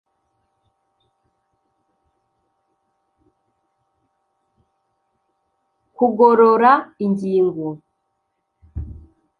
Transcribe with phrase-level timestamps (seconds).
[5.95, 6.71] kugorora
[7.05, 7.67] ingingo